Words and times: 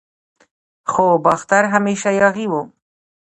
خو 0.91 1.05
باختر 1.25 1.63
همیشه 1.73 2.11
یاغي 2.21 2.47
و 2.51 2.53